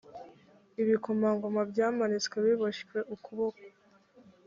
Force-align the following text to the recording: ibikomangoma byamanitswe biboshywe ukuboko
ibikomangoma 0.81 1.61
byamanitswe 1.71 2.35
biboshywe 2.45 2.99
ukuboko 3.15 3.61